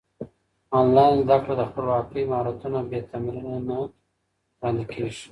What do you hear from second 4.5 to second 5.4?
وړاندې کيږي.